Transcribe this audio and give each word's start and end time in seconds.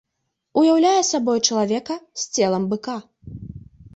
Уяўляе 0.61 1.01
сабой 1.09 1.41
чалавека 1.47 1.97
з 2.21 2.25
целам 2.37 2.65
быка. 2.71 2.95